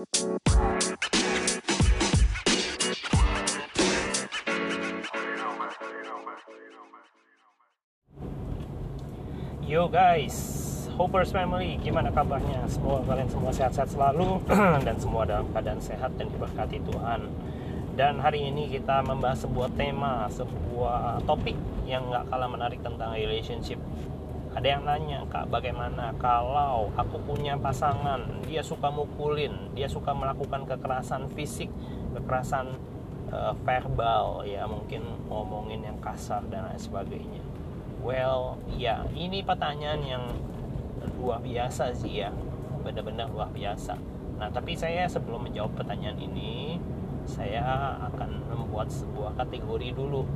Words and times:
Yo 0.00 0.08
guys, 9.92 10.88
Hoppers 10.96 11.36
Family, 11.36 11.76
gimana 11.84 12.08
kabarnya? 12.08 12.64
Semoga 12.72 13.12
kalian 13.12 13.28
semua 13.28 13.52
sehat-sehat 13.52 13.92
selalu 13.92 14.40
dan 14.88 14.96
semua 14.96 15.28
dalam 15.28 15.52
keadaan 15.52 15.84
sehat 15.84 16.16
dan 16.16 16.32
diberkati 16.32 16.80
Tuhan. 16.80 17.28
Dan 17.92 18.24
hari 18.24 18.48
ini 18.48 18.72
kita 18.72 19.04
membahas 19.04 19.44
sebuah 19.44 19.68
tema, 19.76 20.32
sebuah 20.32 21.28
topik 21.28 21.60
yang 21.84 22.08
nggak 22.08 22.24
kalah 22.32 22.48
menarik 22.48 22.80
tentang 22.80 23.12
relationship. 23.12 23.76
Ada 24.50 24.66
yang 24.66 24.82
nanya, 24.82 25.22
kak, 25.30 25.46
bagaimana 25.46 26.10
kalau 26.18 26.90
aku 26.98 27.22
punya 27.22 27.54
pasangan, 27.54 28.18
dia 28.50 28.66
suka 28.66 28.90
mukulin, 28.90 29.70
dia 29.78 29.86
suka 29.86 30.10
melakukan 30.10 30.66
kekerasan 30.66 31.30
fisik, 31.38 31.70
kekerasan 32.18 32.74
uh, 33.30 33.54
verbal, 33.62 34.42
ya 34.42 34.66
mungkin 34.66 35.06
ngomongin 35.30 35.86
yang 35.86 35.98
kasar 36.02 36.42
dan 36.50 36.66
lain 36.66 36.82
sebagainya. 36.82 37.42
Well, 38.02 38.58
ya 38.74 39.06
ini 39.14 39.46
pertanyaan 39.46 40.02
yang 40.02 40.24
luar 41.22 41.38
biasa 41.38 41.94
sih 41.94 42.26
ya, 42.26 42.34
benar-benar 42.82 43.30
luar 43.30 43.54
biasa. 43.54 43.94
Nah, 44.42 44.50
tapi 44.50 44.74
saya 44.74 45.06
sebelum 45.06 45.46
menjawab 45.46 45.78
pertanyaan 45.78 46.18
ini, 46.18 46.82
saya 47.22 47.94
akan 48.10 48.50
membuat 48.50 48.90
sebuah 48.90 49.38
kategori 49.38 49.94
dulu, 49.94 50.26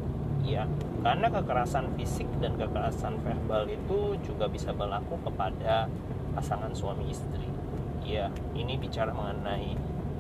ya, 0.45 0.69
karena 1.01 1.33
kekerasan 1.33 1.97
fisik 1.97 2.29
dan 2.39 2.55
kekerasan 2.61 3.17
verbal 3.25 3.65
itu 3.65 4.21
juga 4.21 4.47
bisa 4.47 4.77
berlaku 4.77 5.17
kepada 5.25 5.89
pasangan 6.37 6.71
suami 6.77 7.09
istri. 7.09 7.49
Ya, 8.05 8.29
ini 8.53 8.77
bicara 8.77 9.17
mengenai 9.17 9.73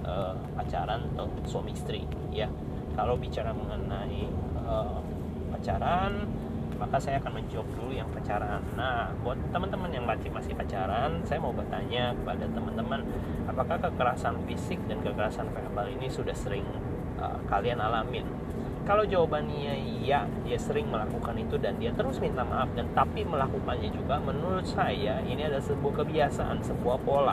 uh, 0.08 0.32
pacaran 0.56 1.04
atau 1.12 1.28
suami 1.44 1.76
istri, 1.76 2.08
ya. 2.32 2.48
Kalau 2.96 3.20
bicara 3.20 3.52
mengenai 3.52 4.24
uh, 4.64 5.04
pacaran 5.52 6.24
maka 6.74 6.98
saya 6.98 7.22
akan 7.22 7.38
menjawab 7.38 7.68
dulu 7.78 7.92
yang 7.94 8.10
pacaran. 8.10 8.60
Nah, 8.74 9.14
buat 9.22 9.38
teman-teman 9.54 9.90
yang 9.94 10.04
masih 10.04 10.30
masih 10.30 10.52
pacaran, 10.58 11.22
saya 11.22 11.38
mau 11.38 11.54
bertanya 11.54 12.12
kepada 12.18 12.44
teman-teman, 12.50 13.00
apakah 13.46 13.78
kekerasan 13.78 14.42
fisik 14.44 14.82
dan 14.90 14.98
kekerasan 15.00 15.48
verbal 15.54 15.86
ini 15.86 16.10
sudah 16.10 16.34
sering 16.34 16.66
uh, 17.22 17.38
kalian 17.46 17.78
alamin? 17.78 18.26
Kalau 18.84 19.04
jawabannya 19.08 20.04
iya, 20.04 20.28
dia 20.44 20.58
sering 20.60 20.92
melakukan 20.92 21.40
itu 21.40 21.56
dan 21.56 21.80
dia 21.80 21.88
terus 21.96 22.20
minta 22.20 22.44
maaf 22.44 22.68
dan 22.76 22.84
tapi 22.92 23.24
melakukannya 23.24 23.88
juga, 23.88 24.20
menurut 24.20 24.68
saya 24.68 25.24
ini 25.24 25.48
adalah 25.48 25.64
sebuah 25.64 26.04
kebiasaan, 26.04 26.60
sebuah 26.60 27.00
pola. 27.00 27.32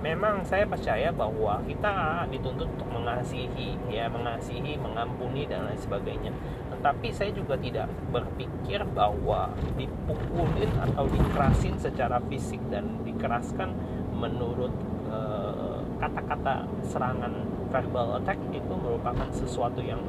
Memang 0.00 0.42
saya 0.42 0.66
percaya 0.66 1.12
bahwa 1.14 1.62
kita 1.68 2.24
dituntut 2.32 2.66
untuk 2.66 2.88
mengasihi, 2.90 3.76
ya 3.92 4.10
mengasihi, 4.10 4.80
mengampuni 4.80 5.46
dan 5.46 5.68
lain 5.68 5.78
sebagainya 5.78 6.32
tapi 6.80 7.12
saya 7.12 7.30
juga 7.36 7.60
tidak 7.60 7.92
berpikir 8.08 8.80
bahwa 8.96 9.52
dipukulin 9.76 10.72
atau 10.80 11.04
dikerasin 11.12 11.76
secara 11.76 12.18
fisik 12.32 12.60
dan 12.72 13.04
dikeraskan 13.04 13.76
menurut 14.16 14.72
eh, 15.12 15.80
kata-kata 16.00 16.64
uh, 16.64 16.84
serangan 16.88 17.32
verbal 17.68 18.20
attack 18.20 18.40
itu 18.52 18.72
merupakan 18.72 19.28
sesuatu 19.32 19.84
yang 19.84 20.00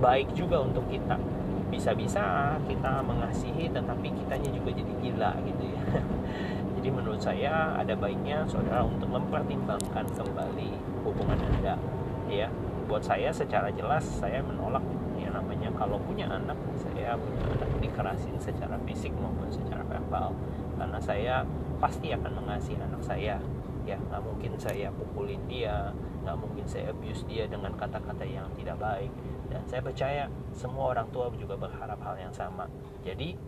baik 0.00 0.32
juga 0.36 0.62
untuk 0.62 0.84
kita. 0.88 1.16
Bisa-bisa 1.66 2.56
kita 2.70 3.02
mengasihi 3.02 3.68
tetapi 3.70 4.14
kitanya 4.14 4.50
juga 4.54 4.70
jadi 4.70 4.92
gila 5.02 5.30
gitu 5.42 5.64
ya. 5.66 5.82
Jadi 6.76 6.88
menurut 6.92 7.18
saya 7.18 7.74
ada 7.74 7.98
baiknya 7.98 8.46
saudara 8.46 8.86
untuk 8.86 9.10
mempertimbangkan 9.10 10.06
kembali 10.14 10.70
hubungan 11.02 11.40
anda 11.40 11.74
ya. 12.30 12.46
Buat 12.86 13.02
saya 13.02 13.34
secara 13.34 13.74
jelas 13.74 14.06
saya 14.06 14.38
menolak 14.46 14.84
namanya 15.36 15.68
kalau 15.76 16.00
punya 16.00 16.24
anak 16.32 16.56
saya 16.80 17.12
punya 17.20 17.44
anak 17.60 17.70
dikerasin 17.84 18.36
secara 18.40 18.80
fisik 18.88 19.12
maupun 19.20 19.52
secara 19.52 19.84
verbal. 19.84 20.32
Karena 20.80 20.98
saya 21.00 21.44
pasti 21.76 22.10
akan 22.16 22.32
mengasihi 22.40 22.80
anak 22.80 23.02
saya 23.04 23.36
ya 23.86 23.96
nggak 23.96 24.22
mungkin 24.26 24.52
saya 24.58 24.90
pukulin 24.90 25.46
dia 25.46 25.94
nggak 26.26 26.36
mungkin 26.42 26.66
saya 26.66 26.90
abuse 26.90 27.22
dia 27.30 27.46
dengan 27.46 27.70
kata-kata 27.78 28.26
yang 28.26 28.50
tidak 28.58 28.76
baik. 28.82 29.14
Dan 29.46 29.62
saya 29.70 29.78
percaya 29.78 30.26
semua 30.50 30.90
orang 30.90 31.06
tua 31.14 31.30
juga 31.38 31.54
berharap 31.54 32.02
hal 32.02 32.18
yang 32.18 32.34
sama. 32.34 32.66
Jadi 33.06 33.38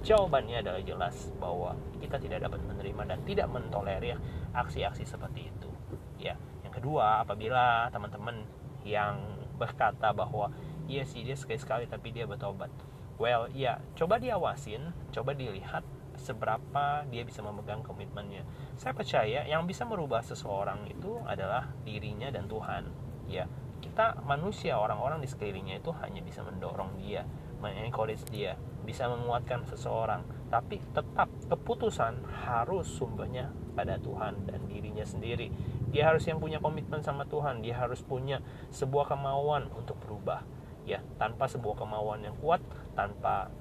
jawabannya 0.00 0.64
adalah 0.64 0.80
jelas 0.80 1.28
bahwa 1.36 1.76
kita 2.00 2.16
tidak 2.16 2.48
dapat 2.48 2.64
menerima 2.64 3.02
dan 3.04 3.18
tidak 3.28 3.46
mentolerir 3.52 4.16
aksi-aksi 4.56 5.04
seperti 5.04 5.52
itu. 5.52 5.70
Ya 6.16 6.40
yang 6.64 6.72
kedua 6.72 7.20
apabila 7.20 7.92
teman-teman 7.92 8.48
yang 8.88 9.20
berkata 9.60 10.16
bahwa 10.16 10.48
iya 10.88 11.04
sih 11.04 11.20
dia 11.26 11.36
sekali-sekali 11.36 11.84
tapi 11.92 12.08
dia 12.16 12.24
bertobat. 12.24 12.72
Well 13.20 13.52
ya 13.52 13.84
coba 13.98 14.16
diawasin 14.16 14.96
coba 15.12 15.36
dilihat 15.36 15.84
seberapa 16.28 17.08
dia 17.08 17.24
bisa 17.24 17.40
memegang 17.40 17.80
komitmennya. 17.80 18.44
Saya 18.76 18.92
percaya 18.92 19.48
yang 19.48 19.64
bisa 19.64 19.88
merubah 19.88 20.20
seseorang 20.20 20.84
itu 20.92 21.16
adalah 21.24 21.72
dirinya 21.88 22.28
dan 22.28 22.44
Tuhan. 22.44 22.84
Ya 23.24 23.48
kita 23.80 24.20
manusia 24.26 24.76
orang-orang 24.76 25.22
di 25.24 25.28
sekelilingnya 25.30 25.80
itu 25.80 25.94
hanya 26.02 26.20
bisa 26.20 26.42
mendorong 26.42 26.98
dia 26.98 27.22
mengencourage 27.58 28.26
dia 28.30 28.54
bisa 28.88 29.04
menguatkan 29.10 29.68
seseorang. 29.68 30.24
Tapi 30.48 30.80
tetap 30.96 31.28
keputusan 31.52 32.24
harus 32.48 32.88
sumbernya 32.88 33.52
pada 33.76 34.00
Tuhan 34.00 34.48
dan 34.48 34.64
dirinya 34.64 35.04
sendiri. 35.04 35.52
Dia 35.92 36.08
harus 36.08 36.24
yang 36.24 36.40
punya 36.40 36.56
komitmen 36.56 37.04
sama 37.04 37.28
Tuhan. 37.28 37.60
Dia 37.60 37.76
harus 37.76 38.00
punya 38.00 38.40
sebuah 38.72 39.12
kemauan 39.12 39.68
untuk 39.76 40.00
berubah. 40.00 40.40
Ya 40.88 41.04
tanpa 41.20 41.52
sebuah 41.52 41.84
kemauan 41.84 42.24
yang 42.24 42.32
kuat 42.40 42.64
tanpa 42.96 43.52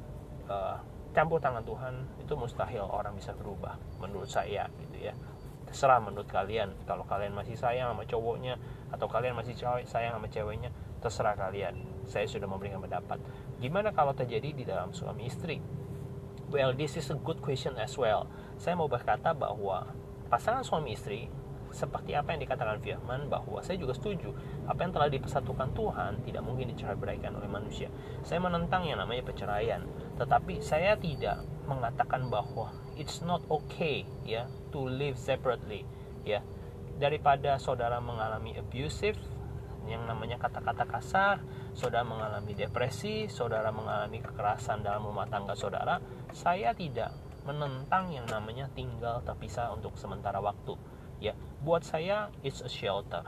uh, 0.47 0.79
campur 1.17 1.41
tangan 1.41 1.65
Tuhan 1.65 2.05
itu 2.21 2.37
mustahil 2.37 2.85
orang 2.85 3.17
bisa 3.17 3.33
berubah 3.33 3.73
menurut 3.97 4.29
saya 4.29 4.69
gitu 4.85 5.09
ya. 5.09 5.17
Terserah 5.65 5.97
menurut 5.97 6.29
kalian. 6.29 6.77
Kalau 6.85 7.01
kalian 7.09 7.33
masih 7.33 7.57
sayang 7.57 7.89
sama 7.89 8.05
cowoknya 8.05 8.61
atau 8.93 9.09
kalian 9.09 9.33
masih 9.33 9.57
sayang 9.57 10.13
sama 10.13 10.29
ceweknya 10.29 10.69
terserah 11.01 11.33
kalian. 11.33 11.73
Saya 12.05 12.29
sudah 12.29 12.45
memberikan 12.45 12.77
pendapat. 12.77 13.17
Gimana 13.57 13.89
kalau 13.97 14.13
terjadi 14.13 14.53
di 14.53 14.61
dalam 14.61 14.93
suami 14.93 15.25
istri? 15.25 15.57
Well 16.53 16.77
this 16.77 17.01
is 17.01 17.09
a 17.09 17.17
good 17.17 17.41
question 17.41 17.73
as 17.81 17.97
well. 17.97 18.29
Saya 18.61 18.77
mau 18.77 18.85
berkata 18.85 19.33
bahwa 19.33 19.89
pasangan 20.29 20.61
suami 20.61 20.93
istri 20.93 21.33
seperti 21.71 22.15
apa 22.15 22.33
yang 22.33 22.41
dikatakan 22.43 22.79
Firman 22.79 23.27
bahwa 23.31 23.59
saya 23.61 23.79
juga 23.79 23.93
setuju 23.95 24.33
apa 24.67 24.79
yang 24.83 24.91
telah 24.95 25.09
dipersatukan 25.11 25.75
Tuhan 25.75 26.11
tidak 26.23 26.43
mungkin 26.43 26.71
dicerai 26.71 26.95
beraikan 26.95 27.35
oleh 27.35 27.49
manusia. 27.49 27.91
Saya 28.23 28.43
menentang 28.43 28.87
yang 28.87 28.99
namanya 28.99 29.23
perceraian, 29.23 29.83
tetapi 30.15 30.63
saya 30.63 30.95
tidak 30.95 31.43
mengatakan 31.67 32.31
bahwa 32.31 32.71
it's 32.95 33.19
not 33.21 33.43
okay 33.51 34.07
ya 34.23 34.47
to 34.71 34.87
live 34.87 35.19
separately 35.19 35.83
ya. 36.23 36.41
Daripada 36.97 37.61
saudara 37.61 38.01
mengalami 38.01 38.57
abusive 38.57 39.19
yang 39.87 40.03
namanya 40.03 40.35
kata-kata 40.41 40.83
kasar, 40.83 41.39
saudara 41.71 42.03
mengalami 42.03 42.51
depresi, 42.57 43.31
saudara 43.31 43.71
mengalami 43.71 44.19
kekerasan 44.19 44.83
dalam 44.83 45.07
rumah 45.07 45.29
tangga 45.31 45.55
saudara, 45.55 46.03
saya 46.35 46.75
tidak 46.75 47.15
menentang 47.47 48.11
yang 48.11 48.27
namanya 48.27 48.67
tinggal 48.75 49.23
terpisah 49.23 49.71
untuk 49.71 49.95
sementara 49.95 50.43
waktu 50.43 50.75
ya 51.17 51.33
buat 51.61 51.81
saya 51.83 52.29
it's 52.45 52.61
a 52.61 52.69
shelter. 52.69 53.23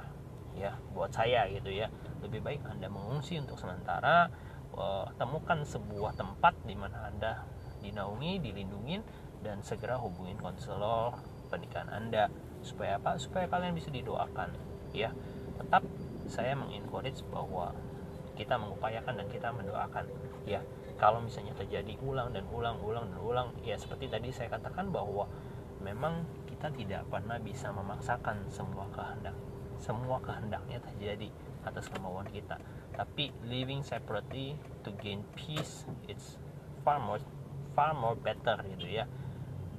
Ya 0.58 0.76
buat 0.94 1.14
saya 1.14 1.48
gitu 1.50 1.72
ya. 1.72 1.88
Lebih 2.22 2.44
baik 2.44 2.62
anda 2.68 2.92
mengungsi 2.92 3.40
untuk 3.40 3.58
sementara 3.58 4.30
uh, 4.76 5.08
temukan 5.16 5.64
sebuah 5.64 6.18
tempat 6.18 6.54
di 6.68 6.76
mana 6.76 7.10
anda 7.10 7.48
dinaungi 7.80 8.44
dilindungi 8.44 8.98
dan 9.40 9.64
segera 9.64 9.96
hubungin 9.96 10.36
konselor 10.38 11.16
pernikahan 11.48 11.90
anda. 11.90 12.28
Supaya 12.62 13.00
apa? 13.00 13.16
Supaya 13.18 13.48
kalian 13.48 13.74
bisa 13.74 13.90
didoakan. 13.90 14.52
Ya 14.92 15.16
tetap 15.60 15.84
saya 16.30 16.54
mengencourage 16.56 17.26
bahwa 17.34 17.74
kita 18.38 18.56
mengupayakan 18.56 19.20
dan 19.20 19.28
kita 19.28 19.50
mendoakan. 19.52 20.06
Ya 20.48 20.64
kalau 21.00 21.24
misalnya 21.24 21.56
terjadi 21.56 21.96
ulang 22.04 22.36
dan 22.36 22.44
ulang 22.52 22.84
ulang 22.84 23.08
dan 23.08 23.20
ulang 23.24 23.48
ya 23.64 23.80
seperti 23.80 24.12
tadi 24.12 24.36
saya 24.36 24.52
katakan 24.52 24.92
bahwa 24.92 25.32
memang 25.80 26.28
kita 26.60 26.76
tidak 26.76 27.08
pernah 27.08 27.40
bisa 27.40 27.72
memaksakan 27.72 28.52
semua 28.52 28.84
kehendak. 28.92 29.32
Semua 29.80 30.20
kehendaknya 30.20 30.84
terjadi 30.84 31.32
atas 31.64 31.88
kemauan 31.88 32.28
kita. 32.28 32.60
Tapi 32.92 33.32
living 33.48 33.80
separately 33.80 34.60
to 34.84 34.92
gain 35.00 35.24
peace 35.40 35.88
it's 36.12 36.36
far 36.84 37.00
more 37.00 37.24
far 37.72 37.96
more 37.96 38.20
better 38.20 38.60
gitu 38.76 38.92
ya. 38.92 39.08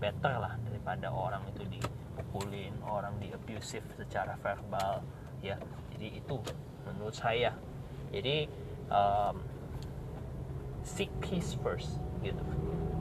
Better 0.01 0.41
lah 0.41 0.57
daripada 0.65 1.13
orang 1.13 1.45
itu 1.53 1.69
dipukulin 1.69 2.73
orang 2.89 3.21
di 3.21 3.29
abusive 3.29 3.85
secara 4.01 4.41
verbal 4.41 5.05
ya. 5.45 5.61
Jadi 5.93 6.17
itu 6.17 6.41
menurut 6.89 7.13
saya. 7.13 7.53
Jadi 8.09 8.49
um, 8.89 9.37
seek 10.81 11.13
peace 11.21 11.61
first 11.61 12.01
gitu. 12.23 12.45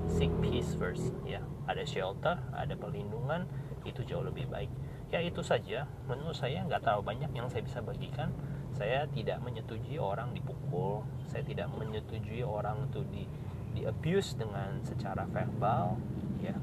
Seek 0.09 0.31
peace 0.41 0.73
first 0.75 1.13
ya. 1.23 1.43
Ada 1.69 1.85
shelter 1.85 2.41
ada 2.55 2.73
perlindungan 2.73 3.45
itu 3.85 4.01
jauh 4.03 4.25
lebih 4.25 4.49
baik. 4.49 4.71
Ya 5.13 5.21
itu 5.21 5.41
saja. 5.45 5.85
Menurut 6.09 6.37
saya 6.37 6.65
nggak 6.65 6.81
terlalu 6.81 7.03
banyak 7.15 7.31
yang 7.33 7.47
saya 7.49 7.65
bisa 7.65 7.81
bagikan. 7.81 8.33
Saya 8.73 9.05
tidak 9.09 9.41
menyetujui 9.41 9.97
orang 9.97 10.33
dipukul. 10.33 11.05
Saya 11.25 11.45
tidak 11.45 11.69
menyetujui 11.73 12.41
orang 12.45 12.89
itu 12.89 13.01
di 13.09 13.23
di 13.69 13.85
abuse 13.85 14.33
dengan 14.33 14.81
secara 14.81 15.29
verbal 15.29 15.97
ya. 16.41 16.57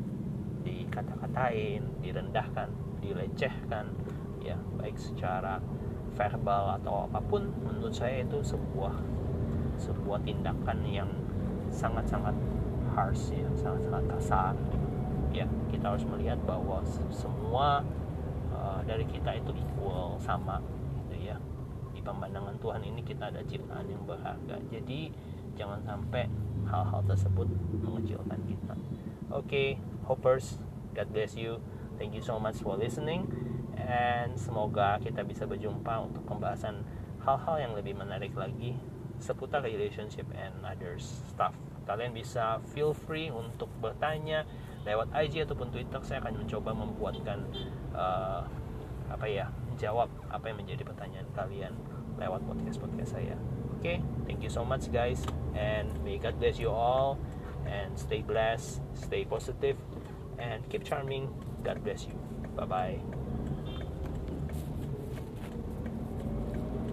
Dikata-katain 0.67 2.03
direndahkan 2.03 2.69
dilecehkan 3.03 3.95
ya. 4.43 4.59
Baik 4.79 4.99
secara 4.99 5.63
verbal 6.17 6.81
atau 6.81 7.07
apa 7.07 7.21
pun 7.21 7.51
menurut 7.63 7.93
saya 7.93 8.25
itu 8.25 8.41
sebuah 8.41 8.95
sebuah 9.77 10.25
tindakan 10.25 10.79
yang 10.89 11.11
sangat-sangat 11.71 12.35
harsh 12.97 13.35
ya 13.37 13.49
sangat-sangat 13.59 14.05
kasar. 14.17 14.55
Ya 15.35 15.45
kita 15.69 15.93
harus 15.93 16.05
melihat 16.09 16.41
bahwa 16.49 16.81
semua 17.13 17.85
uh, 18.55 18.81
dari 18.89 19.05
kita 19.05 19.37
itu 19.37 19.53
equal 19.53 20.17
sama 20.17 20.63
gitu 21.05 21.33
ya. 21.33 21.37
Di 21.93 22.01
pemandangan 22.01 22.57
Tuhan 22.57 22.83
ini 22.85 23.05
kita 23.05 23.29
ada 23.29 23.45
ciptaan 23.45 23.85
yang 23.89 24.03
berharga. 24.09 24.57
Jadi 24.73 25.13
jangan 25.57 25.81
sampai 25.85 26.29
hal-hal 26.69 27.01
tersebut 27.05 27.49
mengecilkan 27.85 28.41
kita. 28.49 28.75
Oke 29.29 29.47
okay, 29.47 29.69
hoppers 30.09 30.57
God 30.97 31.13
bless 31.13 31.37
you. 31.37 31.61
Thank 32.01 32.17
you 32.17 32.25
so 32.25 32.41
much 32.41 32.57
for 32.65 32.73
listening. 32.81 33.29
And 33.77 34.33
semoga 34.41 34.97
kita 35.05 35.21
bisa 35.29 35.45
berjumpa 35.45 36.09
untuk 36.09 36.25
pembahasan 36.25 36.81
hal-hal 37.21 37.61
yang 37.61 37.73
lebih 37.77 37.93
menarik 37.93 38.33
lagi 38.33 38.81
seputar 39.19 39.65
relationship 39.65 40.27
and 40.37 40.53
other 40.65 40.99
stuff. 41.01 41.55
Kalian 41.87 42.13
bisa 42.13 42.59
feel 42.75 42.93
free 42.93 43.31
untuk 43.31 43.71
bertanya 43.79 44.43
lewat 44.83 45.11
IG 45.15 45.47
ataupun 45.47 45.71
Twitter. 45.71 46.01
Saya 46.03 46.23
akan 46.23 46.47
mencoba 46.47 46.71
membuatkan 46.75 47.39
uh, 47.95 48.43
apa 49.07 49.27
ya 49.31 49.47
jawab 49.79 50.11
apa 50.33 50.51
yang 50.51 50.59
menjadi 50.59 50.83
pertanyaan 50.83 51.29
kalian 51.37 51.73
lewat 52.19 52.43
podcast 52.49 52.79
podcast 52.83 53.11
saya. 53.15 53.37
Oke 53.77 53.81
okay? 53.83 53.99
thank 54.25 54.41
you 54.43 54.51
so 54.51 54.65
much 54.65 54.89
guys 54.91 55.23
and 55.55 55.87
may 56.03 56.17
God 56.19 56.35
bless 56.41 56.57
you 56.59 56.73
all 56.73 57.21
and 57.69 57.93
stay 57.95 58.25
blessed 58.25 58.83
stay 58.97 59.23
positive 59.23 59.79
and 60.41 60.65
keep 60.73 60.83
charming. 60.83 61.31
God 61.63 61.83
bless 61.87 62.09
you. 62.09 62.17
Bye 62.57 62.67
bye 62.67 63.26